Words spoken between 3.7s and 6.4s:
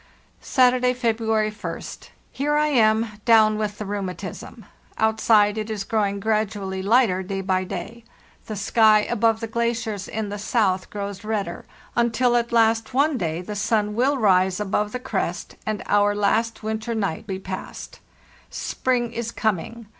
the rheumatism. Outside it is growing